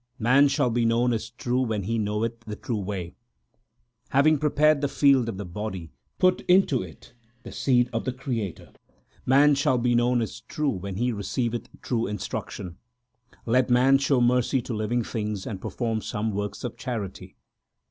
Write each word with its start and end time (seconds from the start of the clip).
Man 0.17 0.47
shall 0.47 0.71
be 0.71 0.83
known 0.83 1.13
as 1.13 1.29
true 1.29 1.61
when 1.61 1.83
he 1.83 1.99
knoweth 1.99 2.39
the 2.47 2.55
true 2.55 2.79
way; 2.79 3.13
Having 4.09 4.39
prepared 4.39 4.81
the 4.81 4.87
field 4.87 5.29
of 5.29 5.37
the 5.37 5.45
body, 5.45 5.91
put 6.17 6.41
into 6.47 6.81
it 6.81 7.13
the 7.43 7.51
seed 7.51 7.87
of 7.93 8.05
the 8.05 8.11
Creator. 8.11 8.71
Man 9.27 9.53
shall 9.53 9.77
be 9.77 9.93
known 9.93 10.19
as 10.23 10.41
true 10.41 10.71
when 10.71 10.95
he 10.95 11.11
receiveth 11.11 11.69
true 11.83 12.07
instruction; 12.07 12.77
Let 13.45 13.69
man 13.69 13.99
show 13.99 14.19
mercy 14.21 14.59
to 14.63 14.73
living 14.73 15.03
things 15.03 15.45
and 15.45 15.61
perform 15.61 16.01
some 16.01 16.31
works 16.31 16.63
of 16.63 16.77
charity. 16.77 17.35